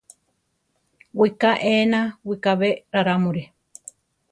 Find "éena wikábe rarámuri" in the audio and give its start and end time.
1.71-3.43